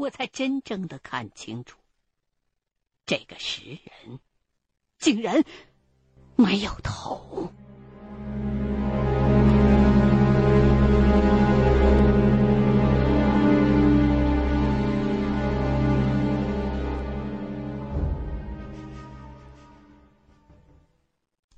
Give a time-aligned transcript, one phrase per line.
[0.00, 1.78] 我才真正的看清楚，
[3.04, 4.18] 这个石人
[4.98, 5.44] 竟然
[6.36, 7.52] 没有头。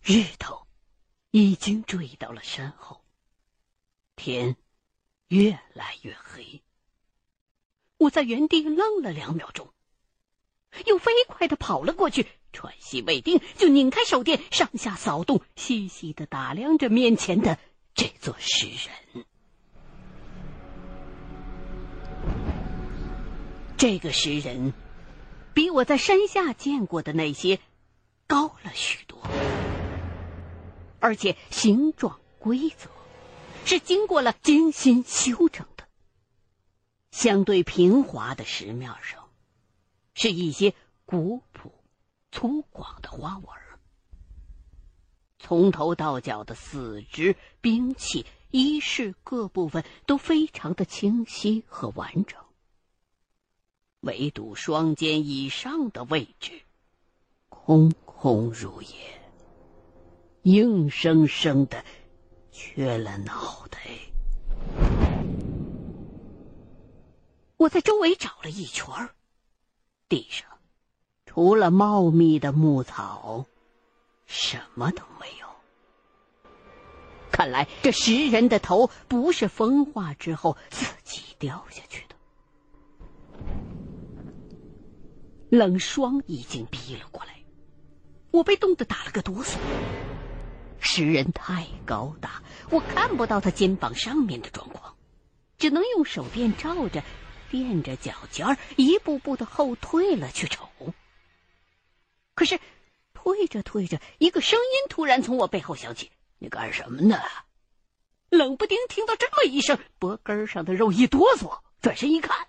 [0.02, 0.66] 日头
[1.30, 3.04] 已经坠到了山后，
[4.16, 4.56] 天
[5.28, 6.60] 越来越黑。
[8.02, 9.68] 我在原地愣了两秒钟，
[10.86, 17.58] 又飞快的跑了过去，喘息未定，就拧开手电，上下扫动，细细的打量着面前的
[17.94, 19.24] 这座石人。
[23.76, 24.72] 这个石人
[25.54, 27.60] 比我在山下见过的那些
[28.26, 29.20] 高了许多。
[30.98, 32.88] 而且形状规则，
[33.64, 35.66] 是经过了精心修整。
[37.12, 39.28] 相对平滑的石面上，
[40.14, 41.72] 是一些古朴、
[42.32, 43.46] 粗犷的花纹。
[45.38, 52.40] 从头到脚的四肢、兵器、衣饰各部分都非常的清晰和完整，
[54.00, 56.62] 唯独双肩以上的位置，
[57.48, 59.20] 空空如也。
[60.44, 61.84] 硬生生的
[62.50, 63.78] 缺了脑袋。
[67.62, 68.86] 我在周围找了一圈
[70.08, 70.48] 地上
[71.26, 73.46] 除了茂密的牧草，
[74.26, 75.46] 什么都没有。
[77.30, 82.16] 看来这食人的头不是风化之后自己掉下去的。
[85.48, 87.44] 冷霜已经逼了过来，
[88.32, 89.56] 我被冻得打了个哆嗦。
[90.80, 94.96] 石人太高大，我看不到他肩膀上面的状况，
[95.58, 97.04] 只能用手电照着，
[97.52, 100.66] 垫着脚尖儿，一步步的后退了去瞅。
[102.34, 102.58] 可是，
[103.12, 107.20] 退着退着，一个声音突然从我背后响起：“你干什么呢？”
[108.30, 112.48] 冷不丁听到这么一声，脖根上的肉一哆嗦，转身一看，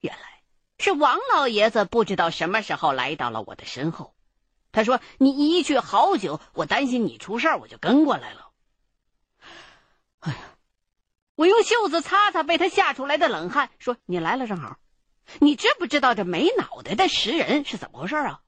[0.00, 0.42] 原来
[0.80, 4.16] 是王老爷子不知道什么时候来到了我的身后。
[4.72, 8.50] 他说：“你一去好久，我担心你出事儿，我就跟过来了。”
[10.18, 10.57] 哎呀，
[11.38, 14.80] 我用袖子擦擦被他吓出来的冷汗，说：“你来了正好，
[15.38, 18.42] 你知不知道这没脑袋的食人是怎么回事啊？”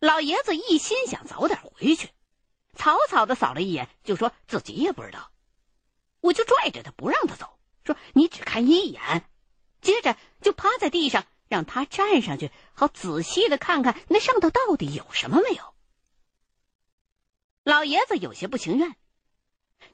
[0.00, 2.08] 老爷子一心想早点回去，
[2.74, 5.30] 草草的扫了一眼，就说自己也不知道。
[6.20, 9.24] 我就拽着他不让他走，说：“你只看一眼。”
[9.80, 11.24] 接着就趴在地上。
[11.46, 15.74] 让他站上去，好仔细的看看那上头到底有什么没有。
[17.64, 18.94] 老爷子有些不情愿，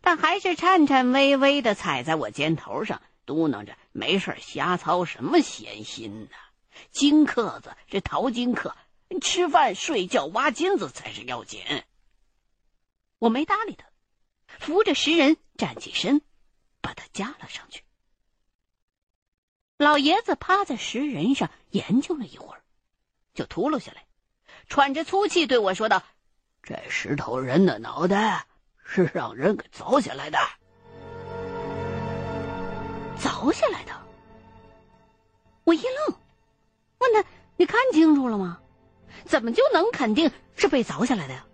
[0.00, 6.36] 但还是颤颤巍巍的踩在我肩头上，嘟囔着：“没事瞎操什么闲心呢？
[6.90, 8.76] 金克子这淘金客，
[9.20, 11.62] 吃饭、睡觉、挖金子才是要紧。”
[13.18, 13.86] 我没搭理他，
[14.46, 16.20] 扶着石人站起身，
[16.80, 17.82] 把他架了上去。
[19.78, 22.62] 老爷子趴在石人上研究了一会儿，
[23.34, 24.06] 就秃噜下来，
[24.68, 26.02] 喘着粗气对我说道
[26.62, 28.46] ：“这石头人的脑袋
[28.86, 30.38] 是让人给凿下来的。”
[33.18, 33.92] 凿下来的？
[35.64, 36.16] 我一愣，
[36.98, 37.24] 问他
[37.56, 38.60] ：“你看清楚了吗？
[39.24, 41.44] 怎么就能肯定是被凿下来的呀？”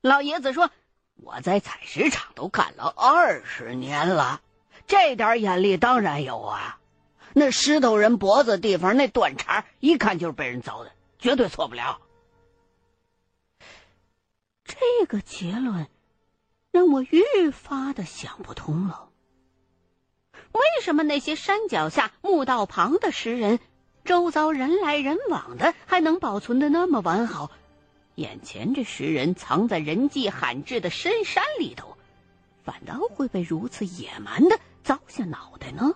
[0.00, 0.70] 老爷子说
[1.16, 4.40] ：“我在采石场都干了二十年了，
[4.86, 6.78] 这点眼力当然有啊。”
[7.34, 12.00] 那石头人脖子地方那断茬，一看就是被人凿的，绝对错不了。
[14.68, 15.88] 这个结论
[16.70, 19.08] 让我愈发的想不通了。
[20.52, 23.58] 为什么那些山脚下、墓道旁的石人，
[24.04, 27.50] 周遭人来人往的，还能保存的那么完好？
[28.16, 31.96] 眼前这石人藏在人迹罕至的深山里头，
[32.62, 35.94] 反倒会被如此野蛮的凿下脑袋呢？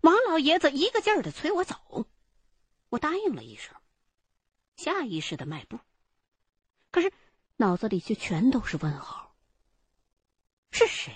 [0.00, 1.76] 王老爷子一个劲儿的催我走，
[2.90, 3.74] 我答应了一声，
[4.76, 5.78] 下意识的迈步，
[6.90, 7.12] 可是
[7.56, 9.34] 脑子里却全都是问号。
[10.70, 11.14] 是谁，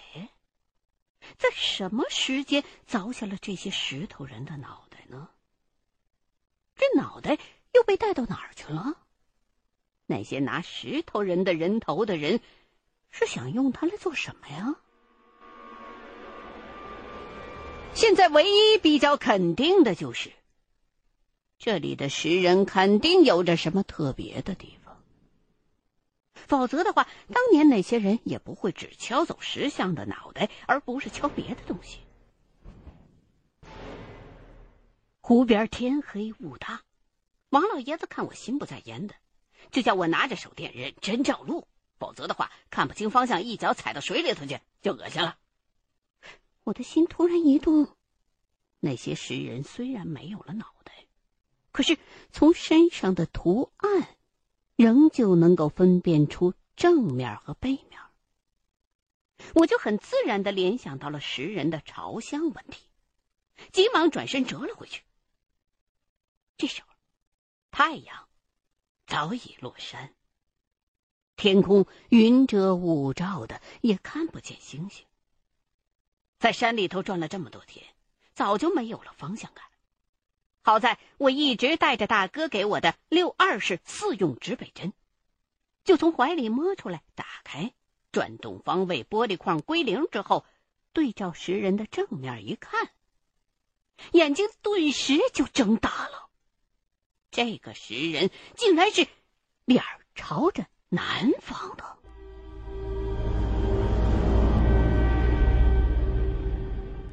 [1.38, 5.30] 在什么时间凿下了这些石头人的脑袋呢？
[6.74, 7.38] 这脑袋
[7.72, 8.98] 又被带到哪儿去了？
[10.06, 12.40] 那些拿石头人的人头的人，
[13.08, 14.74] 是想用它来做什么呀？
[17.94, 20.32] 现在唯一比较肯定的就是，
[21.64, 25.00] 这里的石人肯定有着什么特别的地方。
[26.34, 32.00] 否则的话，当年那些人也不会只敲走石像的脑袋，而不是敲别的东西。
[35.20, 36.82] 湖边天黑雾大，
[37.50, 39.14] 王老爷子看我心不在焉的，
[39.70, 45.38] 就叫我拿着手电认真照路，否则的话看不清方向，一脚踩到水里头去就恶心了。
[46.64, 47.86] 我的心突然一动，
[48.80, 50.92] 那些石人虽然没有了脑袋，
[51.72, 51.98] 可是
[52.30, 54.16] 从身上的图案，
[54.76, 57.98] 仍旧能够分辨出正面和背面。
[59.54, 62.80] 我就很自然的联想到了石人的朝向问题，
[63.72, 65.02] 急忙转身折了回去。
[66.56, 66.88] 这时候，
[67.72, 68.28] 太阳
[69.06, 70.14] 早已落山，
[71.34, 75.04] 天空云遮雾罩的，也看不见星星。
[76.38, 77.84] 在山里头转了这么多天，
[78.34, 79.64] 早就没有了方向感。
[80.64, 84.92] 好在我一直带着大哥给我的六二式四用指北针，
[85.84, 87.72] 就从怀里摸出来，打开，
[88.12, 90.46] 转动方位，玻璃框归零之后，
[90.92, 92.90] 对照石人的正面一看，
[94.12, 96.28] 眼睛顿时就睁大了。
[97.32, 99.08] 这个石人竟然是
[99.64, 99.82] 脸
[100.14, 101.98] 朝着南方的，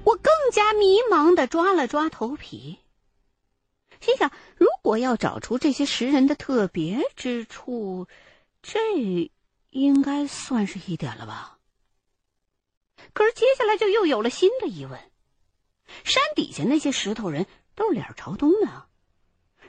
[0.03, 2.77] 我更加迷茫的抓了抓头皮，
[3.99, 8.07] 心想：如果要找出这些石人的特别之处，
[8.61, 8.79] 这
[9.69, 11.59] 应该算是一点了吧？
[13.13, 14.99] 可是接下来就又有了新的疑问：
[16.03, 18.87] 山底下那些石头人都是脸朝东的。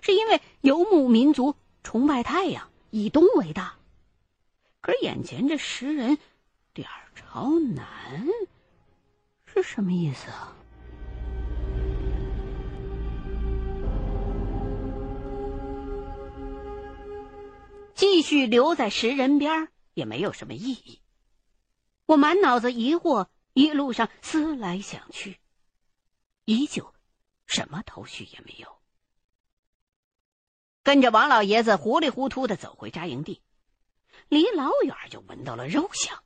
[0.00, 3.76] 是因为游牧民族崇拜太阳，以东为大。
[4.80, 6.18] 可是眼前这石人
[6.72, 8.26] 脸朝南，
[9.44, 10.56] 是什么意思啊？
[17.94, 21.00] 继续留在石人边也没有什么意义。
[22.06, 25.38] 我满脑子疑惑，一路上思来想去，
[26.44, 26.94] 依旧
[27.46, 28.80] 什么头绪也没有。
[30.82, 33.42] 跟着王老爷子糊里糊涂的走回扎营地，
[34.28, 36.22] 离老远就闻到了肉香。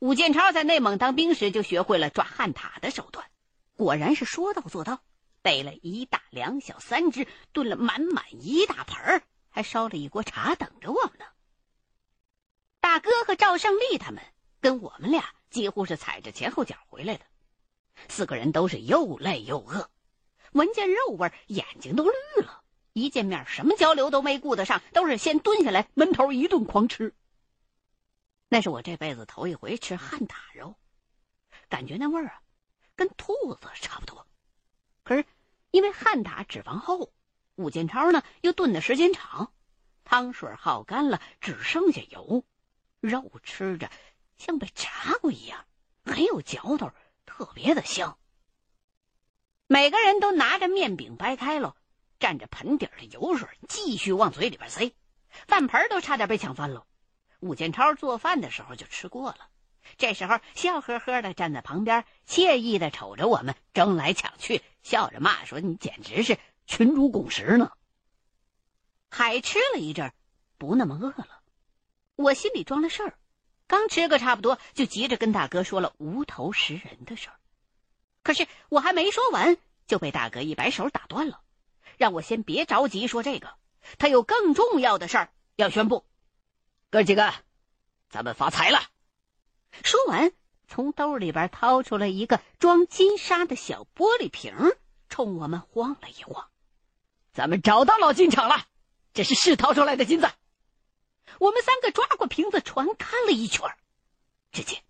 [0.00, 3.28] 武建超在内蒙当兵时就学会了抓旱獭的手段，
[3.74, 5.02] 果然是说到做到，
[5.40, 9.22] 逮了一大两小三只，炖了满满一大盆
[9.54, 11.24] 还烧了一锅茶等着我们呢。
[12.80, 14.20] 大哥和赵胜利他们
[14.60, 17.24] 跟我们俩几乎是踩着前后脚回来的，
[18.08, 19.88] 四个人都是又累又饿，
[20.50, 22.64] 闻见肉味眼睛都绿了。
[22.94, 27.14] 一见面，什么交流都没顾得上，都是先蹲下来闷头一顿狂吃。
[28.48, 30.74] 那是我这辈子头一回吃旱獭肉，
[31.68, 32.42] 感觉那味儿啊，
[32.96, 34.26] 跟兔子差不多。
[35.04, 35.24] 可是
[35.70, 37.12] 因为旱獭脂肪厚，
[37.56, 39.52] 武建超呢又炖的时间长，
[40.04, 42.44] 汤水耗干了，只剩下油，
[43.00, 43.90] 肉吃着
[44.36, 44.90] 像被炸
[45.20, 45.64] 过一样，
[46.04, 46.90] 很有嚼头，
[47.26, 48.18] 特别的香。
[49.66, 51.76] 每个人都拿着面饼掰开了。
[52.20, 54.94] 蘸着盆底的油水，继续往嘴里边塞，
[55.46, 56.86] 饭盆都差点被抢翻了。
[57.40, 59.48] 武建超做饭的时候就吃过了，
[59.98, 67.72] 这时候笑呵呵的站在旁边，惬意的瞅着我们争来抢去，笑着骂说：“你简直是群主拱食呢！”
[69.10, 70.12] 还吃了一阵，
[70.58, 71.40] 不那么饿了。
[72.16, 73.18] 我心里装了事儿，
[73.66, 77.36] 刚吃个差不多，就急着跟大哥说了无头食人的事儿。
[78.22, 79.56] 可是我还没说完，
[79.86, 81.40] 就被大哥一摆手打断了。
[81.96, 83.54] 让我先别着急说这个，
[83.98, 86.04] 他有更重要的事儿要宣布。
[86.90, 87.32] 哥几个，
[88.08, 88.80] 咱们发财了！
[89.82, 90.32] 说完，
[90.66, 94.54] 从兜里边掏出了一个装金沙的小玻璃瓶，
[95.08, 96.48] 冲我们晃了一晃。
[97.34, 98.64] 咱们找到老金厂了，
[99.12, 100.30] 这是是掏出来的金子。
[101.40, 103.68] 我们三个抓过瓶子，传看了一圈，
[104.52, 104.80] 只见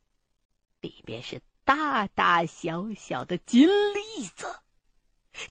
[0.83, 4.55] 里边是大大小小的金粒子。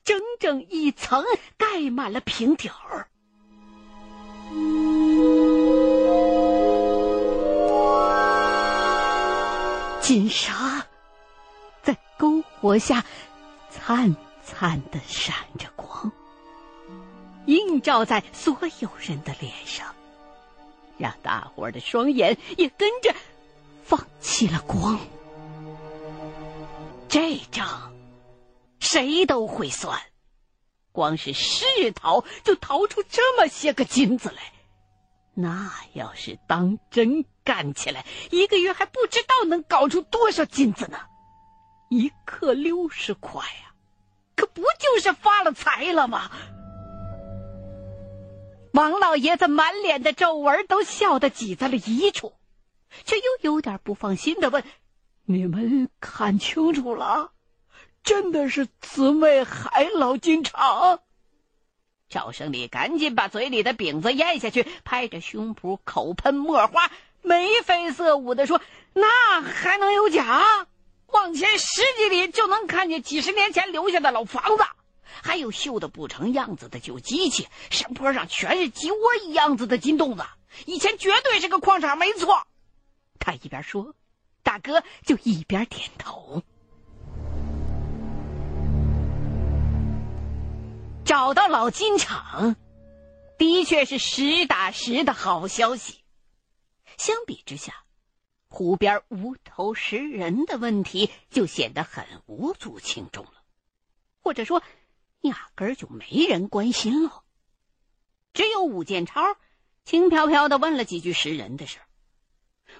[0.06, 1.26] 整整一层
[1.58, 3.10] 盖满了瓶底儿，
[10.00, 10.88] 金沙
[11.82, 13.04] 在篝火下
[13.70, 16.10] 灿灿的闪着光，
[17.46, 19.94] 映照在所有人的脸上，
[20.98, 23.14] 让大伙儿的双眼也跟着
[23.84, 25.00] 放起了光。
[27.08, 27.92] 这账。
[28.80, 30.00] 谁都会算，
[30.92, 34.52] 光是试淘就淘出这么些个金子来，
[35.34, 41.00] 那要是当真干起来，一个月还不知道能搞出多少金子呢。
[41.90, 43.74] 一克六十块呀，
[44.36, 46.30] 可不就是发了财了吗？
[48.74, 52.34] 王老爷子满脸的皱纹都笑得挤在了一处，
[53.06, 54.64] 却又有点不放心的问
[55.26, 57.34] ：“你们看清楚了，
[58.04, 61.02] 真的是姊妹海老金厂？”
[62.10, 66.90] 赵胜利赶紧把嘴里的饼子咽下去，拍着胸脯口喷墨花，
[67.22, 68.60] 眉飞色舞的说
[68.94, 70.66] ：“那还能有假？
[71.08, 74.64] 往前十几里就能看见几十年前留下的老房子。”
[75.22, 80.24] 还有锈的不成样子的旧机器，山坡上全是鸡窝一样子的金洞子，
[80.66, 82.48] 以前绝对是个矿场，没错。
[83.20, 83.94] 他一边说，
[84.42, 86.42] 大哥就一边点头。
[91.06, 92.56] 找到老金厂，
[93.38, 96.00] 的确是实打实的好消息。
[96.98, 97.84] 相比之下，
[98.48, 103.44] 湖边无头食人的问题就显得很无足轻重了，
[104.22, 104.62] 或者说。
[105.24, 107.24] 压根儿就没人关心了，
[108.34, 109.36] 只有武建超
[109.84, 111.86] 轻飘飘的问了几句识人的事儿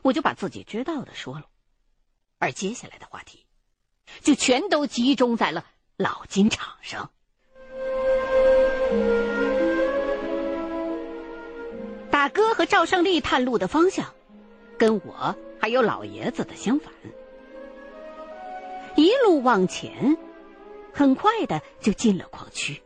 [0.02, 1.46] 我就把自己知道的说了，
[2.40, 3.46] 而接下来的话题
[4.22, 5.66] 就全都集中在了
[5.98, 7.12] 老金场上。
[12.12, 14.14] 大哥和赵胜利探路的方向，
[14.78, 16.94] 跟我还有老爷子的相反，
[18.96, 20.18] 一路往前。
[20.94, 22.82] 很快的就进了矿区。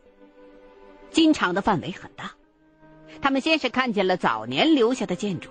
[1.11, 2.31] 金厂的范围很大，
[3.21, 5.49] 他们先是看见了早年留下的建筑，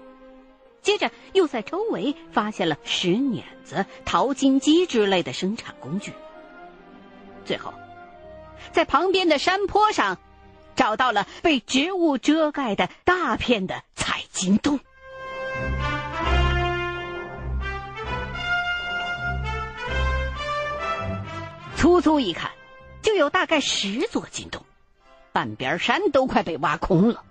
[0.83, 6.13] 接着又在周围发现了石碾子、淘金机之类的生产工具。
[7.45, 7.73] 最后，
[8.73, 10.19] 在旁边的山坡上，
[10.75, 14.79] 找到了被植物遮盖的大片的采金洞。
[21.87, 22.51] 粗粗一看，
[23.01, 24.67] 就有大概十座金洞，
[25.31, 27.23] 半边山都快被挖空了。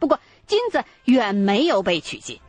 [0.00, 2.40] 不过金子远没有被取尽，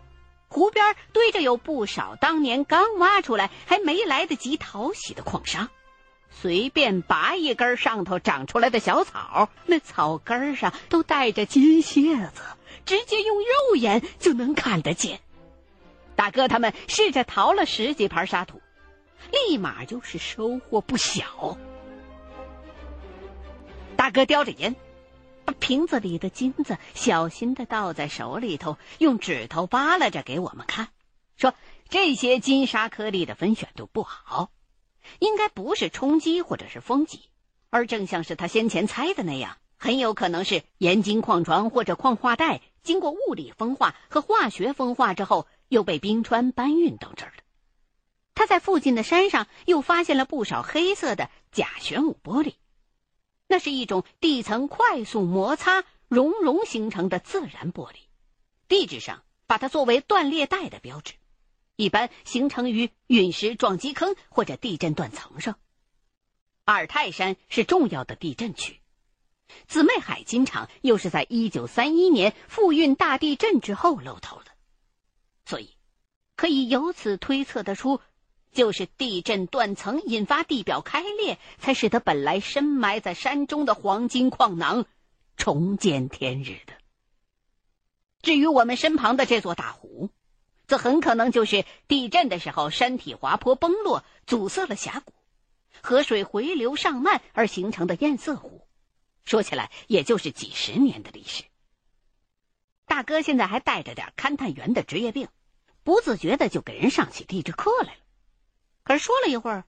[0.48, 5.70] 湖边堆着有不少当年刚挖出来还没来得及淘洗的矿沙。
[6.32, 12.42] 随便拔一根上头长出来的小草，那草根上都带着金屑子，
[12.88, 15.20] 直接用肉眼就能看得见。
[16.16, 18.60] 大哥他们试着淘了十几盘沙土。
[19.48, 21.58] 立马就是收获不小。
[23.96, 24.76] 大哥叼着烟，
[25.46, 30.90] 把瓶子里的金子小心的倒在手里头，用指头扒拉着给我们看，
[31.38, 31.54] 说
[31.90, 34.52] ：“这些金沙颗粒的分选度不好，
[35.20, 37.30] 应该不是冲击或者是风击，
[37.70, 47.44] 而正像是他先前猜的那样，很有可能是盐金矿床或者矿化带经过物理风化和化学风化之后，又被冰川搬运到这儿的。”
[48.36, 52.56] 他在附近的山上又发现了不少黑色的假玄武玻璃，
[53.48, 57.96] 那是一种地层快速摩擦熔融形成的自然玻璃，
[58.68, 61.14] 地质上把它作为断裂带的标志，
[61.78, 65.58] 一般形成于陨石撞击坑或者地震断层上。
[66.66, 68.82] 尔泰山是重要的地震区，
[69.68, 74.52] 姊妹海金厂又是在一九三一年富蕴大地震之后露头的，
[75.46, 75.78] 所以
[76.36, 78.02] 可以由此推测得出。
[78.56, 84.86] 就是地震断层引发地表开裂，才使得本来深埋在山中的黄金矿囊
[85.36, 86.74] 重见天日的。
[88.22, 90.10] 至于我们身旁的这座大湖，
[90.68, 95.14] 则很可能就是地震的时候山体滑坡崩落，阻塞了峡谷，
[95.82, 98.66] 河水回流上漫而形成的堰塞湖。
[99.26, 101.44] 说起来，也就是几十年的历史。
[102.86, 105.28] 大哥现在还带着点勘探员的职业病，
[105.84, 108.05] 不自觉的就给人上起地质课来了。
[108.86, 109.66] 可是说了一会儿，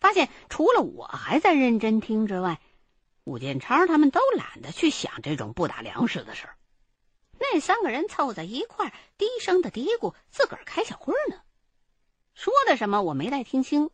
[0.00, 2.60] 发现除了我还在认真听之外，
[3.24, 6.56] 武建超他们都懒得去想这种不打粮食的事儿。
[7.38, 11.42] 那三个人凑在一块儿，低声的嘀咕，自个儿开小会呢。
[12.32, 13.90] 说的什么我没太听清，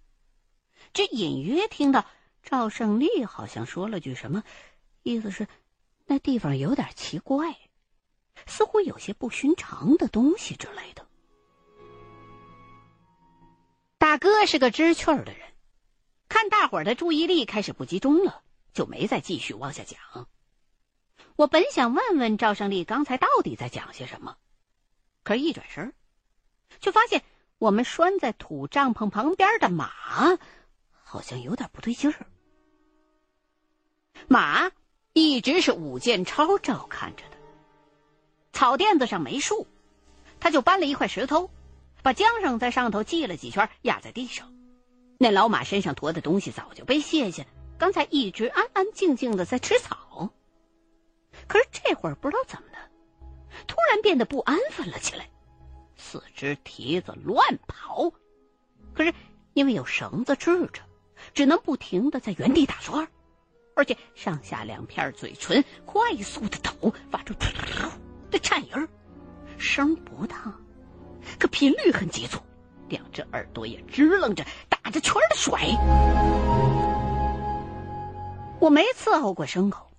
[0.92, 2.04] 只隐约听到
[2.42, 4.44] 赵胜利好像说了句什么，
[5.02, 5.48] 意思是
[6.04, 7.56] 那地方有点奇怪，
[8.46, 11.06] 似乎有些不寻常的东西之类的。
[14.10, 15.40] 大哥是个知趣儿的人，
[16.28, 20.26] 看大伙儿的注意力开始不集中了，就没再继续往下讲。
[21.36, 24.36] 我本想问问赵胜利刚才到底在讲些什么，
[25.22, 25.94] 可是，一转身，
[26.80, 27.22] 却发现
[27.58, 29.92] 我们拴在土帐篷旁边的马
[31.04, 32.26] 好像有点不对劲儿。
[34.26, 34.72] 马
[35.12, 37.36] 一直是武建超照看着的，
[38.52, 39.68] 草垫子上没树，
[40.40, 41.48] 他就搬了一块石头。
[42.02, 44.52] 把缰绳在上头系了几圈，压在地上。
[45.18, 50.32] 那老马身上驮的东西早就被卸下了，刚才一直安安静静的在吃草。
[51.46, 52.78] 可是这会儿不知道怎么的，
[53.66, 55.28] 突然变得不安分了起来，
[55.96, 58.10] 四肢蹄子乱跑。
[58.94, 59.12] 可是
[59.52, 60.82] 因为有绳子制着，
[61.34, 63.06] 只能不停的在原地打转，
[63.76, 67.34] 而且上下两片嘴唇快速的抖，发出
[68.30, 68.88] 的颤音儿，
[69.58, 70.54] 声不大，
[71.60, 72.40] 频率很急促，
[72.88, 75.60] 两只耳朵也支棱着，打着圈的甩。
[78.58, 79.90] 我没伺候过牲口，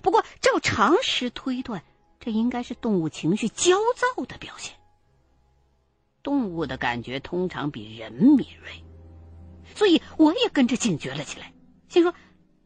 [0.00, 1.82] 不过照常识推断，
[2.18, 4.74] 这应该是动物情绪焦躁的表现。
[6.22, 8.82] 动物的感觉通常比人敏锐，
[9.74, 11.52] 所以我也跟着警觉了起来，
[11.90, 12.14] 心说：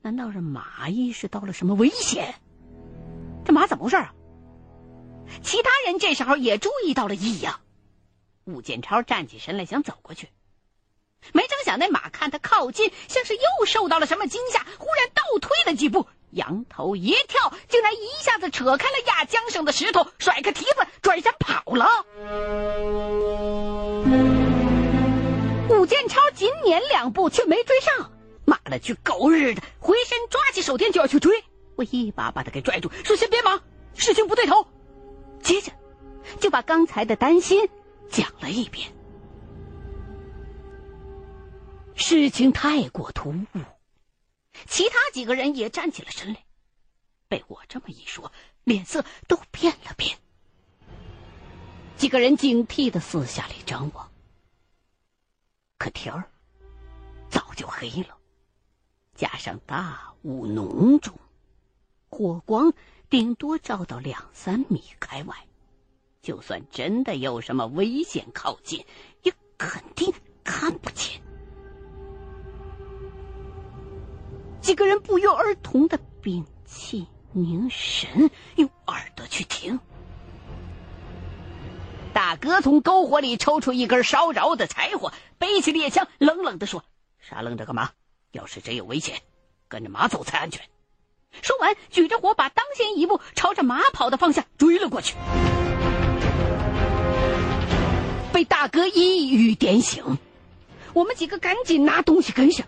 [0.03, 2.37] 难道是马意识到了什么危险？
[3.45, 4.15] 这马怎么回事啊？
[5.43, 7.59] 其他人这时候也注意到了异样，
[8.49, 10.29] 武建超站起身来想走过去。
[11.33, 22.07] 没成想，那马看他靠近，像是又受到了什么惊吓，忽然倒退了几步，仰头一跳，竟然一下子扯开了压缰绳的石头，甩开蹄子，转身跑了。
[25.69, 28.13] 武建超紧撵两步，却没追上。
[28.47, 29.63] 妈了去狗日的！
[29.79, 31.45] 回身抓起手电就要去追，
[31.77, 33.61] 我一把把他给拽住，说：“先别忙，
[33.95, 34.67] 事情不对头。”
[35.43, 35.71] 接着
[36.41, 37.69] 就把刚才的担心
[38.11, 38.93] 讲了一遍。
[41.95, 43.61] 事情太过突兀，
[44.67, 46.45] 其他几个人也站起了身来。
[47.29, 48.33] 被我这么一说，
[48.65, 50.19] 脸色都变了变。
[51.97, 54.11] 几个人警惕的四下里张望，
[55.77, 56.31] 可天儿
[57.29, 58.17] 早就黑了，
[59.15, 61.19] 加上大雾浓重，
[62.09, 62.73] 火光
[63.11, 65.48] 顶多照到两三米开外，
[66.29, 68.85] 就算真的有什么危险靠近，
[69.23, 70.13] 也肯定
[70.45, 71.23] 看不见。
[74.61, 79.81] 几个人不约而同的屏气凝神，用耳朵去听。
[82.13, 86.85] 大哥从篝火里抽出一根烧着的柴火，背起猎枪，冷冷的说
[87.19, 87.93] ：“傻愣着干嘛？
[88.33, 89.23] 要是真有危险，
[89.67, 90.63] 跟着马走才安全。”
[91.41, 95.15] 说完，举着火把，当先一步朝着马跑的方向追了过去。
[98.39, 100.17] 被大哥一语点醒，
[100.93, 102.65] 我们几个赶紧拿东西跟上。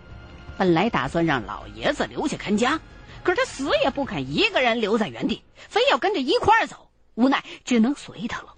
[0.59, 2.81] 本来打算让老爷子留下看家，
[3.23, 6.91] 可是他死也不肯一个人留在原地，非要跟着一块儿走。
[7.15, 8.49] 无奈只能随他了。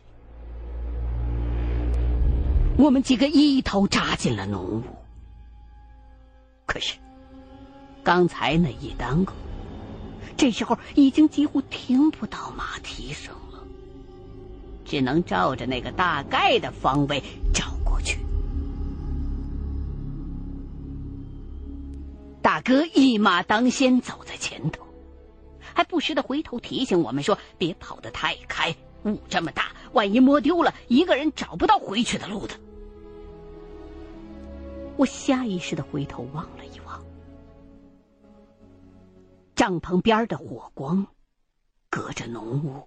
[2.79, 4.83] 我们几个一头扎进了浓雾。
[6.65, 6.95] 可是，
[8.03, 9.35] 刚才那一耽搁，
[10.39, 13.35] 这时候已经几乎听不到马蹄声，
[14.93, 17.23] 只能照着那个大概的方位
[17.55, 18.19] 找过去。
[22.43, 24.85] 大哥一马当先走在前头，
[25.61, 32.55] 还不时的回头提醒我们说：“别跑得太开，雾这么大，万一摸丢了，一个人找不到回去的路的。”
[34.99, 37.03] 我下意识的回头望了一望，
[39.57, 41.07] 帐篷边的火光，
[41.89, 42.87] 隔着浓雾，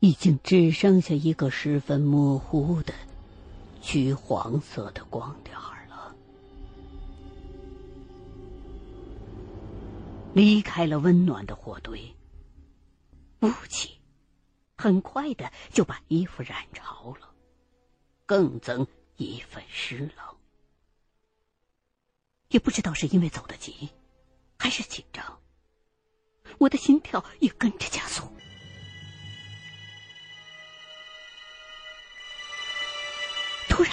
[0.00, 2.92] 已经只剩下一个十分模糊的
[3.80, 5.66] 橘黄色的光点儿。
[10.34, 12.14] 离开了温暖的火堆，
[13.40, 13.98] 雾气
[14.76, 17.30] 很快的就把衣服染潮了，
[18.26, 20.36] 更增一份湿冷。
[22.48, 23.88] 也不知道是因为走得急，
[24.58, 25.40] 还是紧张，
[26.58, 28.30] 我的心跳也跟着加速。
[33.76, 33.92] 突然，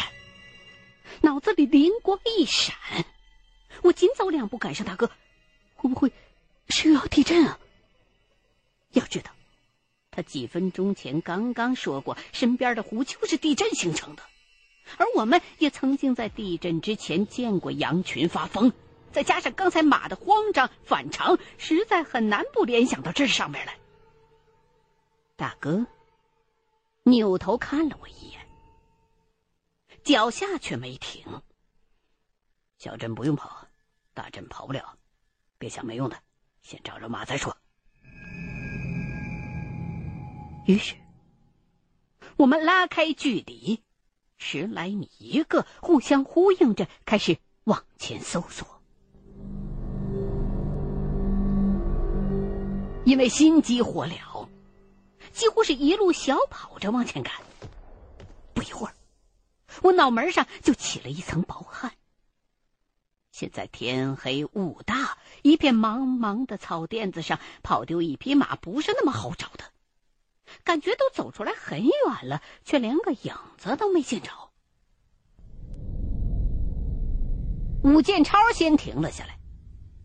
[1.19, 2.73] 脑子里灵光一闪，
[3.81, 5.11] 我紧走两步赶上大哥，
[5.75, 6.09] 会不会？
[6.69, 7.59] 是又要地震啊！
[8.91, 9.31] 要知道，
[10.09, 14.23] 他几分钟前刚刚说过，身边的湖就是地震形成的，
[14.95, 18.71] 而我们也曾经在地震之前见过羊群发疯，
[19.11, 23.75] 再加上刚才马的慌张反常，实在很难不联想到这上面来。
[25.35, 25.85] 大哥
[27.03, 28.42] 扭头看了我一眼，
[30.03, 31.25] 脚下却没停。
[32.77, 33.67] 小镇不用跑，
[34.13, 34.97] 大镇跑不了，
[35.57, 36.17] 别想没用的。
[36.61, 37.55] 先找着马再说。
[40.65, 40.95] 于是，
[42.37, 43.81] 我们拉开距离，
[44.37, 48.67] 十来米一个，互相呼应着，开始往前搜索。
[53.05, 54.47] 因为心急火燎，
[55.33, 57.33] 几乎是一路小跑着往前赶。
[58.53, 58.95] 不一会儿，
[59.81, 61.91] 我脑门上就起了一层薄汗。
[63.31, 69.63] 现在天黑雾大，一片茫茫的草甸子上跑丢一匹马不是那么好找的。
[70.63, 74.29] 感觉都走出来很远了，却连个影子都没见着。
[77.83, 79.39] 武建超先停了下来，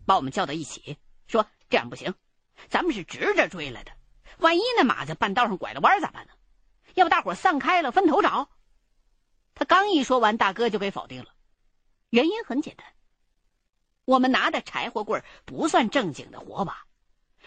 [0.05, 2.15] 把我们叫到一起，说：“这样不行，
[2.67, 3.91] 咱们是直着追来的，
[4.39, 6.33] 万一那马在半道上拐了弯咋办呢？
[6.95, 8.49] 要不大伙散开了，分头找。”
[9.59, 11.35] 他刚一说完，大哥就被否定了。
[12.11, 12.87] 原因很简单，
[14.05, 16.85] 我们拿的柴火棍不算正经的火把，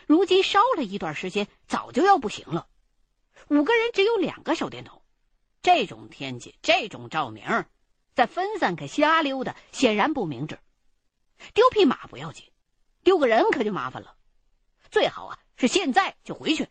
[0.07, 2.69] 如今烧了一段时间，早就要不行了。
[3.49, 5.03] 五个人只有两个手电筒，
[5.63, 7.65] 这种天气，这种照明。
[8.15, 10.59] 再分散开瞎溜达，显然不明智。
[11.55, 12.53] 丢匹马不要紧，
[13.03, 14.19] 丢个人可就麻烦了。
[14.91, 16.69] 最好啊，是现在就回去。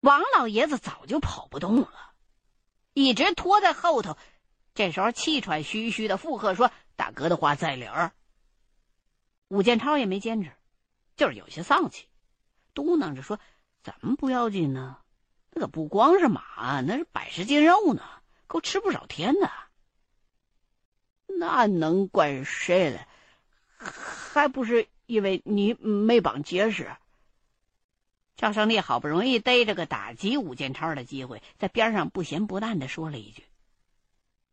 [0.00, 2.12] 王老爷子早就跑不动了，
[2.96, 4.16] 一直拖在后头。
[4.74, 8.12] 这时候气喘吁吁的附和说：“大哥的话在理儿。”
[9.48, 10.50] 武建超也没坚持，
[11.14, 12.08] 就是有些丧气，
[12.72, 13.38] 嘟囔着说
[13.84, 14.96] ：“怎么不要紧呢？
[15.50, 18.02] 那可不光是马，那是百十斤肉呢。”
[18.48, 19.50] 够吃不少天呢，
[21.26, 23.06] 那能怪谁嘞？
[23.76, 26.96] 还不是因为你没绑结实。
[28.36, 33.44] 赵胜利好不容易逮着个打击武建超的机会，在边上不咸不淡的说了一句。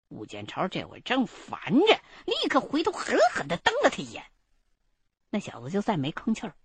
[0.08, 4.24] 武建超这会正烦着，立刻回头狠狠的瞪了他一眼。
[5.32, 6.56] 那小子就再没吭气儿，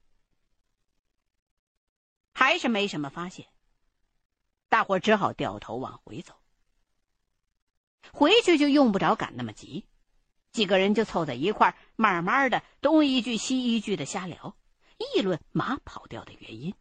[2.34, 3.46] 还是没什么发现。
[4.68, 6.34] 大伙只好掉头往回走。
[8.12, 9.86] 回去就用不着赶那么急，
[10.52, 14.54] 几个人就凑在一块儿，慢慢的东一句西一句的瞎聊，
[14.98, 16.74] 议论马跑掉的原因。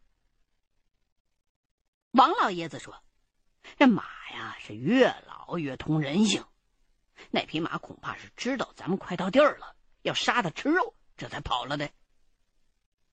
[2.12, 3.02] 王老爷子说
[3.78, 6.44] ：“这马呀是越老越通人性，
[7.30, 11.90] 那匹马恐怕是知道咱们快到地儿了，要杀它吃肉，这才跑了的。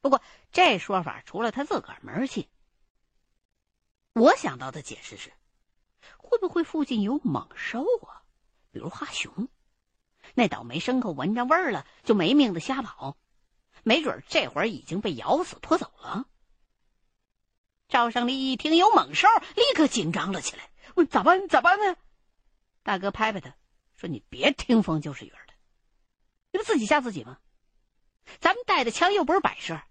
[0.02, 2.48] 不过这说法除了他自个儿门信，
[4.14, 5.32] 我想到的解释是。”
[6.18, 8.22] 会不会附近有猛兽啊？
[8.72, 9.48] 比如哈熊，
[10.36, 13.18] 那倒霉牲口闻着味儿了，就没命的瞎跑，
[13.84, 16.28] 没准这会儿已经被咬死拖走了。
[17.88, 21.48] 赵胜利一听有猛兽，立刻紧张了起来，问咋办？
[21.48, 21.96] 咋办呢？
[22.84, 23.56] 大哥拍拍他，
[23.96, 25.54] 说：“你别听风就是雨的，
[26.52, 27.40] 你不自己吓自己吗？
[28.40, 29.82] 咱们带的枪又不是摆设，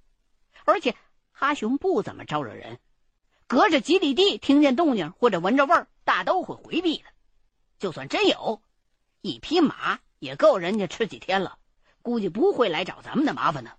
[0.64, 0.96] 而且
[1.33, 2.80] 哈熊不怎么招惹人。”
[3.46, 7.04] 隔着几里地听见动静或者闻着味儿，大都会回避的。
[7.78, 8.62] 就算真有，
[9.20, 11.59] 一匹马也够人家吃几天了，
[12.00, 13.72] 估计不会来找咱们的麻烦呢。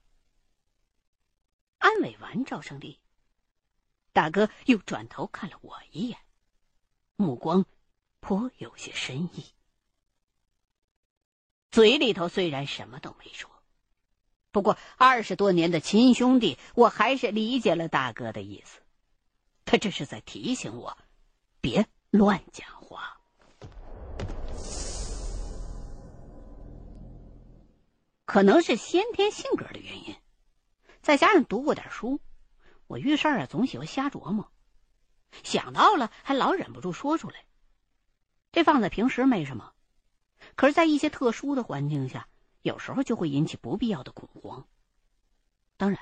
[1.79, 2.99] 安慰完赵胜利，
[4.15, 6.17] 大哥又转头看了我一眼，
[7.17, 7.65] 目光
[8.21, 9.43] 颇有些深意，
[11.69, 13.51] 嘴里头虽然什么都没说，
[14.51, 18.79] 不过二十多年的亲兄弟，我还是理解了大哥的意思。
[19.65, 20.97] 他这是在提醒我，
[21.59, 23.19] 别乱讲话。
[28.23, 30.15] 可能是先天性格的原因，
[31.01, 32.21] 再加上读过点书，
[32.87, 34.51] 我遇事儿啊总喜欢瞎琢磨，
[35.43, 37.45] 想到了还老忍不住说出来。
[38.51, 39.73] 这放在平时没什么，
[40.55, 42.27] 可是，在一些特殊的环境下，
[42.61, 44.67] 有时候就会引起不必要的恐慌。
[45.77, 45.99] 当然，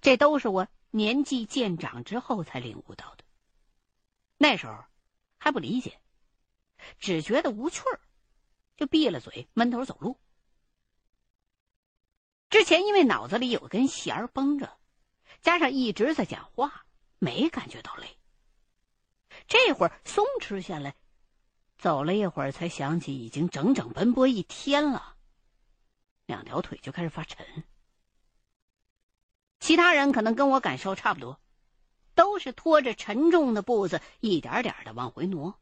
[0.00, 0.68] 这都是我。
[0.92, 3.22] 年纪渐长之后才领悟到的，
[4.38, 4.84] 那时候
[5.38, 6.00] 还不理解，
[6.98, 8.00] 只觉得无趣儿，
[8.76, 10.18] 就闭了嘴，闷头走路。
[12.48, 14.79] 之前因为脑子里有根弦儿绷着，
[15.42, 16.84] 加上一直在讲话，
[17.18, 18.16] 没感觉到累。
[19.46, 20.94] 这会儿松弛下来，
[21.78, 25.16] 走了一会儿，才想起已经整整奔波一天了，
[26.26, 27.64] 两条腿就开始发沉。
[29.60, 31.40] 其他人可能跟我感受差不多，
[32.14, 35.58] 都是拖着沉重的步子，一点点的往回挪。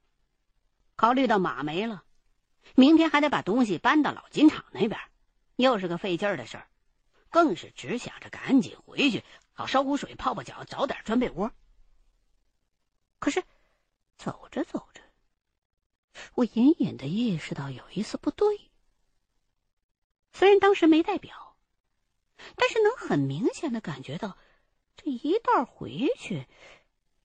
[0.96, 2.04] 考虑到马没了，
[2.74, 5.00] 明天还得把东西搬到老金厂那边，
[5.56, 6.68] 又是个费劲儿的事儿，
[7.30, 9.24] 更是只想着赶紧回去，
[9.58, 11.50] 好烧壶水泡泡脚，早点钻被窝。
[13.18, 13.42] 可是，
[14.16, 15.02] 走着走着，
[16.34, 18.70] 我隐隐的意识到有一丝不对。
[20.32, 21.56] 虽然当时没带表。
[22.54, 24.38] 但是能很明显的感觉到，
[24.94, 26.46] 这一道回去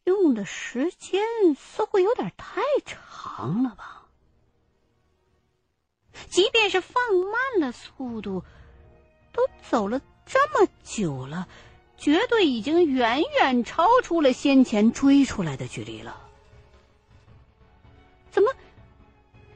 [0.05, 4.09] 用的时间似乎有点太长了吧？
[6.31, 8.43] 即便是放慢了速度，
[9.31, 11.47] 都走了这么久了，
[12.03, 16.29] 绝对已经远远超出了先前追出来的距离了。
[18.29, 18.53] 怎么，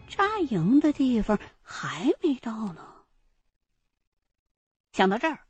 [0.08, 3.04] 扎营的地方还没到呢。
[4.94, 5.46] 想到这儿，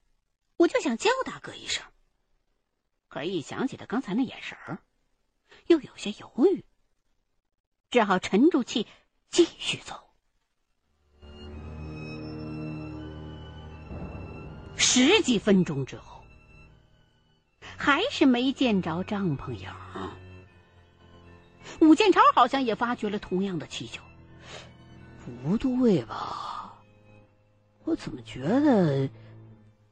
[0.58, 1.86] 我就想叫大哥一声，
[3.10, 4.80] 可，一想起他刚才那眼神儿，
[5.68, 6.66] 又有些犹豫，
[7.92, 8.88] 只好沉住气
[9.30, 10.10] 继续走。
[14.76, 16.17] 十几分钟之后，
[17.78, 19.70] 还是没见着帐篷影。
[21.80, 24.02] 武建超好像也发觉了同样的蹊跷。
[25.44, 26.82] 不对吧？
[27.84, 29.10] 我怎么觉得……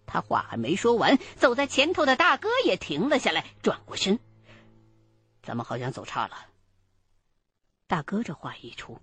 [0.05, 4.19] 他话还没说完，走在前头的大哥也停了下来，转过身。
[5.41, 6.37] 咱们好像走差了。
[7.87, 8.99] 大哥这话一出，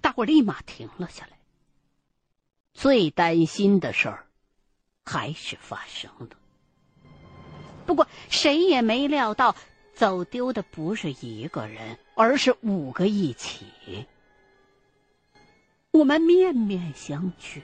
[0.00, 1.38] 大伙立马停了下来。
[2.72, 4.26] 最担心的事儿，
[5.04, 6.30] 还是发生了。
[7.86, 9.54] 不过谁也没料到，
[9.94, 13.66] 走丢的不是一个人，而是五个一起。
[15.90, 17.60] 我们面面相觑，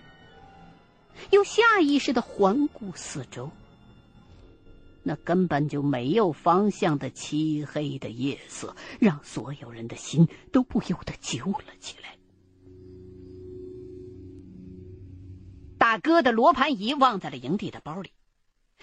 [1.30, 3.50] 又下意识的环顾四周。
[5.02, 12.16] 那根本就没有方向的漆黑的夜色，让所有人的心都不由得揪了起来。
[15.78, 18.10] 大哥的罗盘仪忘在了营地的包里，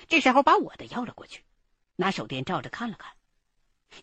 [0.07, 1.43] 这时候把我的要了过去，
[1.95, 3.13] 拿手电照着看了看，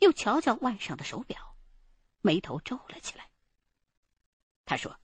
[0.00, 1.56] 又瞧瞧腕上的手表，
[2.20, 3.28] 眉头皱了起来。
[4.64, 4.98] 他说。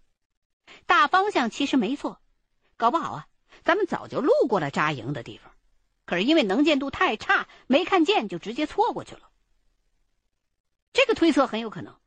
[0.87, 2.23] 大方向其实没错，
[2.77, 3.29] 搞不好啊，
[3.65, 5.53] 咱们早就路过了扎营的地方，
[6.05, 9.33] 可是因为能见度太差，没看见就直接错过去了。
[10.93, 11.99] 这个推测很有可能，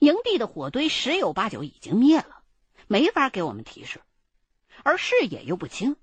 [0.00, 2.44] 营地的火堆十有八九已经灭了，
[2.88, 4.02] 没法给我们提示，
[4.84, 5.96] 而视野又不清，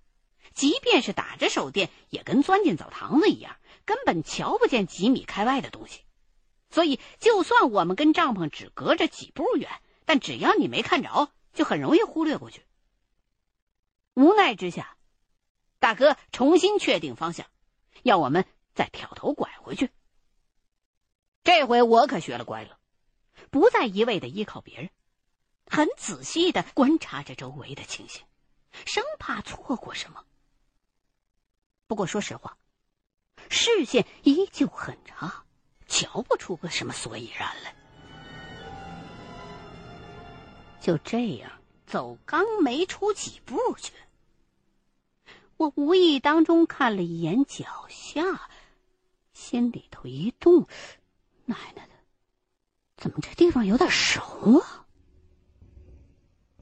[0.60, 6.02] 即便是打着手电，也跟钻进澡堂子一样，根本瞧不见几米开外的东西。
[6.70, 9.72] 所以，就算我们跟帐篷只隔着几步远，
[10.04, 11.32] 但只要你没看着。
[11.54, 12.66] 就很容易忽略过去。
[14.16, 14.98] 无奈之下，
[15.80, 17.48] 大哥重新确定方向，
[18.04, 19.90] 要我们再挑头拐回去。
[21.46, 22.78] 这回我可学了乖了，
[23.50, 24.90] 不再一味的依靠别人，
[25.66, 28.24] 很仔细的观察着周围的情形，
[28.86, 30.26] 生怕错过什么。
[31.90, 32.56] 不过说实话，
[33.50, 35.44] 视线依旧很差，
[35.88, 37.74] 瞧不出个什么所以然来。
[40.80, 41.52] 就这样
[41.88, 43.92] 走，刚没出几步去，
[45.58, 48.22] 我无意当中看了一眼脚下，
[49.34, 50.68] 心里头一动，
[51.46, 51.94] 奶奶的，
[52.98, 54.86] 怎么这地方有点熟啊？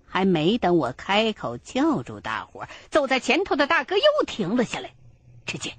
[0.06, 4.96] 还没等我开口叫住大伙走在前头的大哥又停了下来，
[5.48, 5.74] 只见。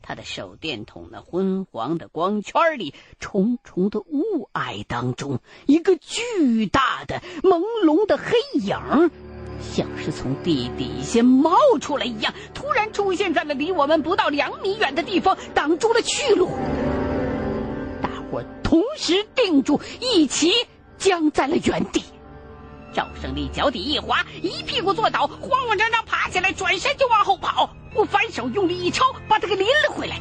[0.00, 9.10] 他的手电筒那昏黄的光圈里，重重的雾霭当中，一个巨大的朦胧的黑影，
[9.60, 16.48] 像是从地底下冒出来一样，突然出现在了离我们不到两米远的地方，挡住了去路。
[18.00, 20.52] 大伙同时定住，一起
[20.96, 22.02] 僵在了原地。
[22.92, 27.70] 赵胜利脚底一滑，一屁股坐倒，慌慌张张爬起来，转身就往后跑。
[27.94, 30.18] 我反手用力一抄，把他给拎了回来。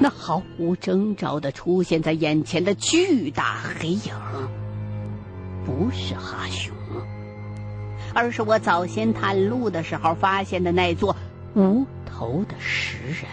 [0.00, 4.12] 那毫无征兆的出现在眼前的巨大黑影，
[5.66, 6.72] 不是哈熊，
[8.14, 11.16] 而是我早先探路的时候发现的那座
[11.54, 13.24] 无头的石人。